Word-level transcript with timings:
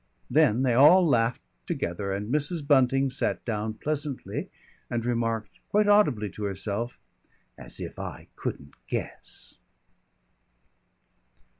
Then 0.31 0.63
they 0.63 0.73
all 0.73 1.07
laughed 1.07 1.43
together, 1.67 2.11
and 2.11 2.33
Mrs. 2.33 2.65
Bunting 2.67 3.11
sat 3.11 3.45
down 3.45 3.75
pleasantly 3.75 4.49
and 4.89 5.05
remarked, 5.05 5.59
quite 5.69 5.87
audibly 5.87 6.27
to 6.31 6.43
herself, 6.45 6.99
"As 7.55 7.79
if 7.79 7.99
I 7.99 8.27
couldn't 8.35 8.73
guess." 8.87 9.59